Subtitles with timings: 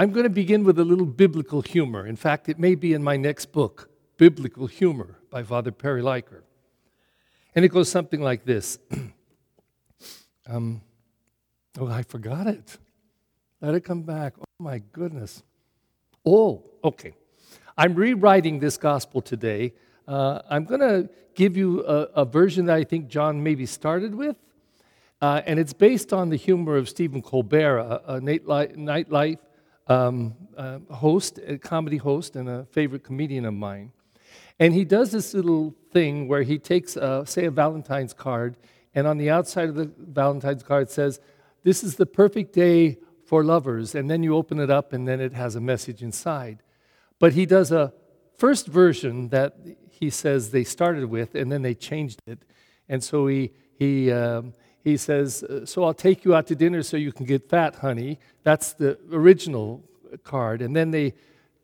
[0.00, 2.06] I'm going to begin with a little biblical humor.
[2.06, 6.40] In fact, it may be in my next book, Biblical Humor by Father Perry Leiker.
[7.54, 8.78] And it goes something like this
[10.46, 10.80] um,
[11.78, 12.78] Oh, I forgot it.
[13.60, 14.36] Let it come back.
[14.40, 15.42] Oh, my goodness.
[16.24, 17.12] Oh, okay.
[17.76, 19.74] I'm rewriting this gospel today.
[20.08, 24.14] Uh, I'm going to give you a, a, version that I think John maybe started
[24.14, 24.36] with.
[25.20, 29.36] Uh, and it's based on the humor of Stephen Colbert, a, a nightlife
[29.90, 33.92] um, uh, host, a comedy host, and a favorite comedian of mine.
[34.58, 38.56] And he does this little thing where he takes, uh, say, a Valentine's card,
[38.94, 41.20] and on the outside of the Valentine's card says,
[41.64, 43.94] This is the perfect day for lovers.
[43.94, 46.62] And then you open it up, and then it has a message inside.
[47.18, 47.92] But he does a
[48.36, 49.56] first version that
[49.90, 52.42] he says they started with, and then they changed it.
[52.88, 56.82] And so he, he, um, he says, uh, So I'll take you out to dinner
[56.82, 58.18] so you can get fat, honey.
[58.42, 59.84] That's the original
[60.24, 60.62] card.
[60.62, 61.14] And then they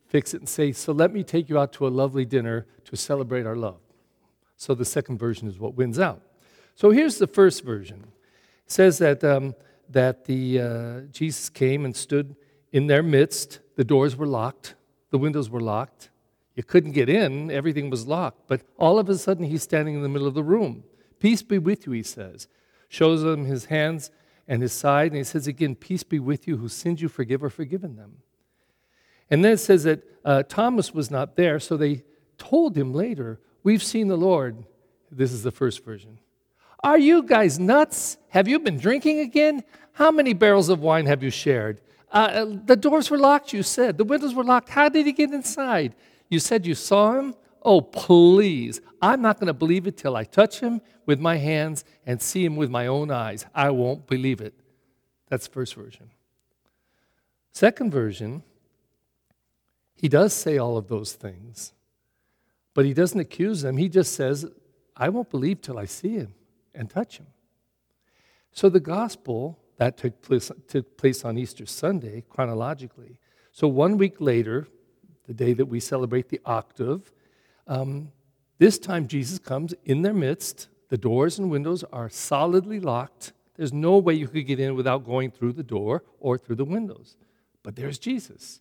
[0.09, 2.97] fix it and say, So let me take you out to a lovely dinner to
[2.97, 3.81] celebrate our love.
[4.57, 6.23] So the second version is what wins out.
[6.75, 8.07] So here's the first version.
[8.67, 9.55] It says that, um,
[9.91, 12.37] that the, uh, Jesus came and stood
[12.73, 13.61] in their midst.
[13.77, 14.75] The doors were locked,
[15.11, 16.11] the windows were locked.
[16.55, 18.49] You couldn't get in, everything was locked.
[18.49, 20.85] But all of a sudden, he's standing in the middle of the room.
[21.19, 22.49] Peace be with you, he says
[22.89, 24.11] shows them his hands
[24.49, 27.43] and his side, and he says again, Peace be with you, whose sins you forgive
[27.43, 28.19] are forgiven them.
[29.31, 32.05] And then it says that uh, Thomas was not there, so they
[32.39, 34.65] told him later, We've seen the Lord.
[35.11, 36.21] This is the first version.
[36.85, 38.17] Are you guys nuts?
[38.29, 39.65] Have you been drinking again?
[39.93, 41.81] How many barrels of wine have you shared?
[42.13, 43.99] Uh, uh the doors were locked, you said.
[43.99, 44.69] The windows were locked.
[44.69, 45.97] How did he get inside?
[46.29, 47.35] You said you saw him?
[47.67, 48.81] Oh, please.
[49.03, 52.45] I'm not going to believe it till I touch him with my hands and see
[52.45, 53.45] him with my own eyes.
[53.53, 54.55] I won't believe it.
[55.29, 56.11] That's first version.
[57.51, 58.45] Second version,
[59.97, 61.73] he does say all of those things,
[62.73, 63.79] but he doesn't accuse them.
[63.79, 64.47] He just says,
[64.97, 66.35] I won't believe till I see him
[66.73, 67.27] and touch him.
[68.53, 73.19] So the gospel that took place, took place on Easter Sunday, chronologically.
[73.51, 74.69] So one week later,
[75.27, 77.13] the day that we celebrate the octave,
[77.67, 78.13] um,
[78.59, 80.69] this time, Jesus comes in their midst.
[80.89, 83.33] The doors and windows are solidly locked.
[83.57, 86.65] There's no way you could get in without going through the door or through the
[86.65, 87.17] windows.
[87.63, 88.61] But there's Jesus.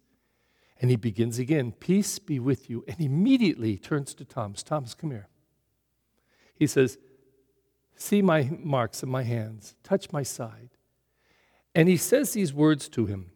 [0.82, 2.84] And he begins again Peace be with you.
[2.88, 5.28] And immediately turns to Thomas Thomas, come here.
[6.56, 6.98] He says,
[7.96, 10.70] See my marks in my hands, touch my side.
[11.74, 13.32] And he says these words to him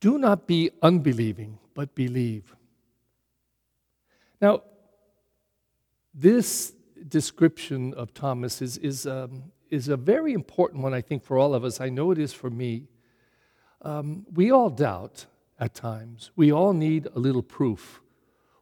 [0.00, 2.55] Do not be unbelieving, but believe.
[4.40, 4.62] Now,
[6.14, 6.72] this
[7.08, 11.54] description of Thomas is, is, um, is a very important one, I think, for all
[11.54, 11.80] of us.
[11.80, 12.88] I know it is for me.
[13.82, 15.26] Um, we all doubt
[15.58, 16.30] at times.
[16.36, 18.00] We all need a little proof.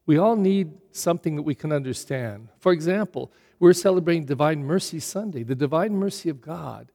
[0.07, 2.49] We all need something that we can understand.
[2.59, 6.91] For example, we're celebrating Divine Mercy Sunday, the divine mercy of God.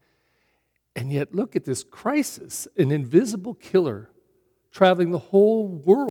[0.96, 4.10] And yet, look at this crisis an invisible killer
[4.72, 6.09] traveling the whole world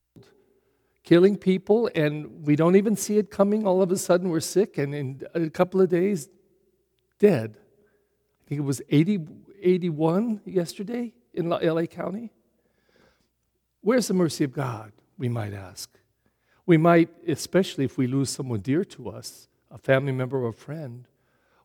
[1.09, 3.67] killing people, and we don't even see it coming.
[3.67, 6.29] All of a sudden, we're sick, and in a couple of days,
[7.19, 7.57] dead.
[7.57, 9.27] I think it was 80,
[9.59, 12.31] 81 yesterday in LA County.
[13.81, 15.89] Where's the mercy of God, we might ask?
[16.67, 20.53] We might, especially if we lose someone dear to us, a family member or a
[20.53, 21.09] friend,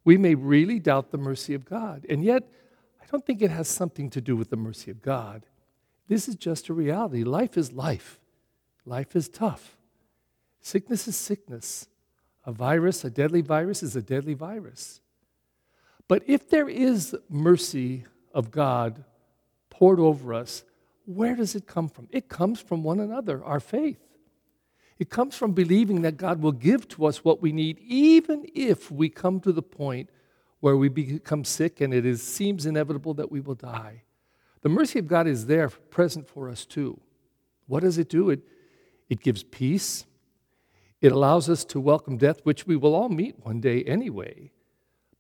[0.06, 2.06] we may really doubt the mercy of God.
[2.08, 2.44] And yet,
[3.02, 5.46] I don't think it has something to do with the mercy of God.
[6.08, 7.26] This is just a reality.
[7.26, 8.22] Life is life.
[8.86, 9.78] Life is tough.
[10.62, 11.88] Sickness is sickness.
[12.46, 15.00] A virus, a deadly virus, is a deadly virus.
[16.08, 19.04] But if there is mercy of God
[19.70, 20.64] poured over us,
[21.06, 22.08] where does it come from?
[22.12, 24.00] It comes from one another, our faith.
[25.00, 28.92] It comes from believing that God will give to us what we need, even if
[28.92, 30.10] we come to the point
[30.60, 34.04] where we become sick and it is, seems inevitable that we will die.
[34.62, 37.00] The mercy of God is there, present for us too.
[37.68, 38.30] What does it do?
[38.30, 38.42] It,
[39.10, 40.06] it gives peace.
[41.02, 44.52] It allows us to welcome death, which we will all meet one day anyway,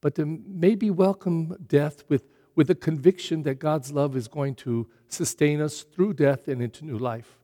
[0.02, 2.24] but to maybe welcome death with,
[2.56, 6.86] with a conviction that God's love is going to sustain us through death and into
[6.86, 7.38] new life.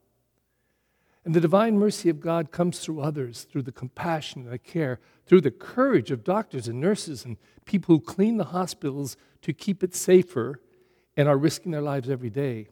[1.26, 5.00] And the divine mercy of God comes through others, through the compassion and the care,
[5.26, 9.84] through the courage of doctors and nurses and people who clean the hospitals to keep
[9.84, 10.62] it safer
[11.18, 12.70] and are risking their lives every day.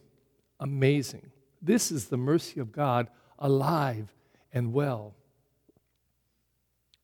[0.59, 1.29] Amazing.
[1.61, 4.13] This is the mercy of God alive
[4.53, 5.13] and well.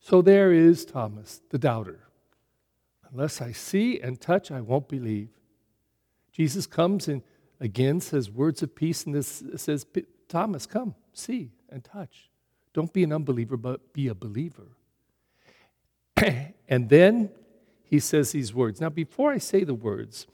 [0.00, 2.00] So there is Thomas, the doubter.
[3.10, 5.28] Unless I see and touch, I won't believe.
[6.32, 7.22] Jesus comes and
[7.60, 9.86] again says words of peace, and this says,
[10.28, 12.28] Thomas, come, see, and touch.
[12.72, 14.66] Don't be an unbeliever, but be a believer.
[16.68, 17.30] and then
[17.84, 18.80] he says these words.
[18.80, 20.26] Now, before I say the words,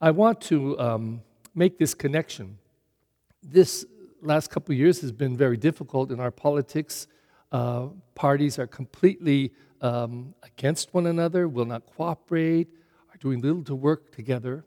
[0.00, 1.22] I want to um,
[1.54, 2.58] make this connection.
[3.42, 3.86] This
[4.22, 7.06] last couple of years has been very difficult in our politics.
[7.52, 12.68] Uh, parties are completely um, against one another, will not cooperate,
[13.12, 14.64] are doing little to work together.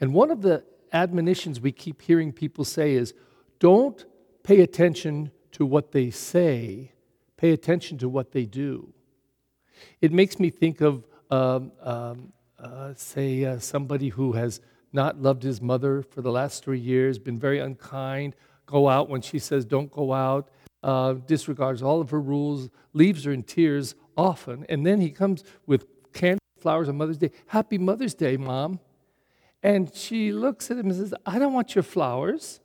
[0.00, 3.14] And one of the admonitions we keep hearing people say is
[3.58, 4.04] don't
[4.42, 6.92] pay attention to what they say,
[7.36, 8.92] pay attention to what they do.
[10.00, 14.60] It makes me think of, um, um, uh, say, uh, somebody who has
[14.92, 18.36] not loved his mother for the last three years, been very unkind,
[18.72, 20.48] go out when she says don't go out,
[20.82, 25.44] uh, disregards all of her rules, leaves her in tears often, and then he comes
[25.66, 27.30] with candy flowers on Mother's Day.
[27.46, 28.80] Happy Mother's Day, Mom.
[29.62, 32.60] And she looks at him and says, I don't want your flowers.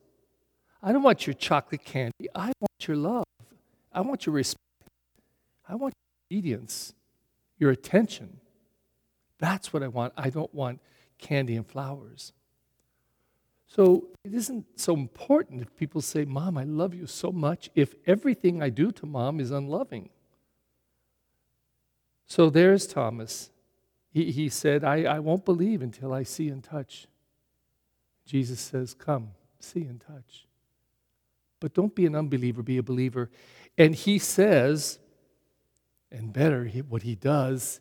[0.81, 2.27] I don't want your chocolate candy.
[2.33, 3.25] I want your love.
[3.91, 4.61] I want your respect.
[5.67, 6.93] I want your obedience,
[7.59, 8.39] your attention.
[9.39, 10.13] That's what I want.
[10.17, 10.79] I don't want
[11.19, 12.33] candy and flowers.
[13.67, 17.93] So it isn't so important if people say, Mom, I love you so much, if
[18.05, 20.09] everything I do to mom is unloving.
[22.25, 23.51] So there's Thomas.
[24.11, 27.07] He, he said, I, I won't believe until I see and touch.
[28.25, 30.47] Jesus says, Come, see and touch.
[31.59, 33.29] But don't be an unbeliever, be a believer.
[33.77, 34.99] And he says,
[36.11, 37.79] and better, what he does,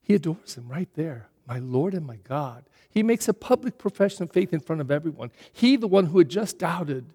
[0.00, 2.64] he adores him right there, my Lord and my God.
[2.90, 5.30] He makes a public profession of faith in front of everyone.
[5.52, 7.06] He, the one who had just doubted,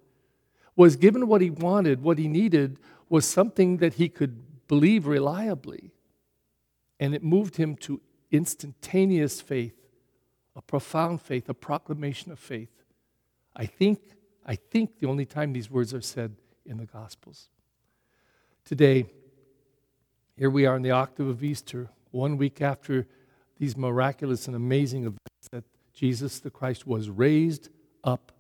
[0.75, 2.79] was given what he wanted, what he needed
[3.09, 5.91] was something that he could believe reliably.
[6.99, 7.99] And it moved him to
[8.31, 9.75] instantaneous faith,
[10.55, 12.69] a profound faith, a proclamation of faith.
[13.55, 13.99] I think
[14.45, 16.35] I think the only time these words are said
[16.65, 17.49] in the Gospels.
[18.65, 19.05] Today,
[20.35, 23.07] here we are in the octave of Easter, one week after
[23.61, 25.63] these miraculous and amazing events that
[25.93, 27.69] Jesus the Christ was raised
[28.03, 28.31] up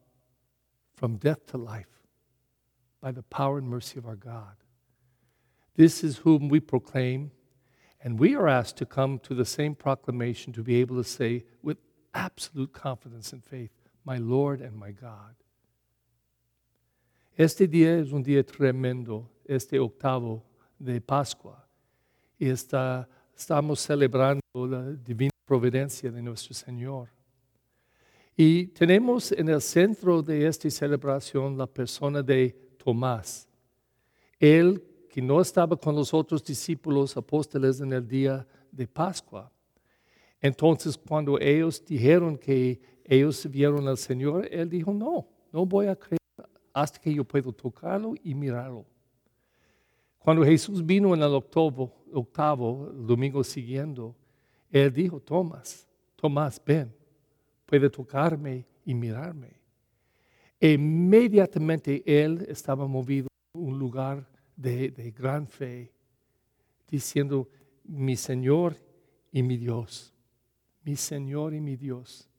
[0.95, 2.01] from death to life
[2.99, 4.55] by the power and mercy of our God.
[5.75, 7.29] This is whom we proclaim,
[8.03, 11.43] and we are asked to come to the same proclamation to be able to say
[11.61, 11.77] with
[12.15, 13.69] absolute confidence and faith,
[14.03, 15.35] My Lord and my God.
[17.37, 20.41] Este día es un día tremendo, este octavo
[20.79, 21.63] de Pascua.
[22.39, 23.05] Y está,
[23.37, 27.09] estamos celebrando la divina providencia de nuestro Señor.
[28.35, 33.47] Y tenemos en el centro de esta celebración la persona de Tomás.
[34.39, 39.51] Él que no estaba con los otros discípulos apóstoles en el día de Pascua.
[40.39, 45.95] Entonces, cuando ellos dijeron que ellos vieron al Señor, él dijo, no, no voy a
[45.95, 46.17] creer
[46.73, 48.85] hasta que yo puedo tocarlo y mirarlo.
[50.17, 54.15] Cuando Jesús vino en el octavo, octavo el domingo siguiendo,
[54.71, 56.93] Él dijo, Tomás, Tomás, ven,
[57.65, 59.59] puede tocarme y mirarme.
[60.59, 65.91] Inmediatamente Él estaba movido a un lugar de, de gran fe,
[66.87, 67.49] diciendo,
[67.83, 68.75] mi Señor
[69.31, 70.13] y mi Dios,
[70.83, 72.29] mi Señor y mi Dios.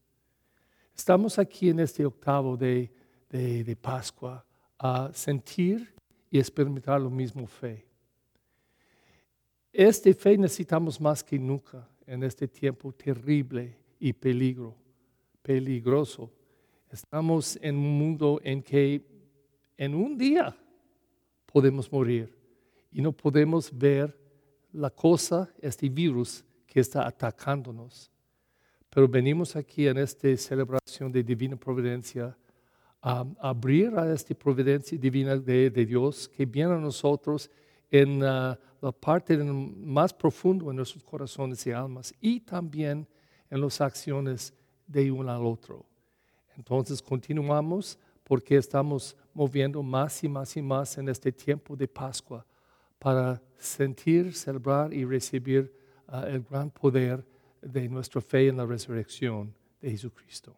[0.95, 2.93] Estamos aquí en este octavo de
[3.33, 4.45] de, de Pascua
[4.79, 5.95] a sentir
[6.31, 7.87] y experimentar lo mismo fe.
[9.73, 14.75] Este fe necesitamos más que nunca en este tiempo terrible y peligro,
[15.43, 16.31] peligroso.
[16.91, 19.03] Estamos en un mundo en que
[19.77, 20.57] en un día
[21.47, 22.35] podemos morir
[22.91, 24.17] y no podemos ver
[24.73, 28.11] la cosa, este virus que está atacándonos.
[28.89, 32.37] Pero venimos aquí en esta celebración de divina providencia
[33.01, 37.51] a abrir a esta providencia divina de, Dios que viene a nosotros
[37.93, 43.07] en uh, la parte más profunda de nuestros corazones y almas y también
[43.51, 44.55] en las acciones
[44.87, 45.85] de uno al otro.
[46.57, 52.47] Entonces continuamos porque estamos moviendo más y más y más en este tiempo de Pascua
[52.99, 55.71] para sentir, celebrar y recibir
[56.09, 57.25] uh, el gran poder
[57.61, 60.57] de nuestra fe en la resurrección de Jesucristo.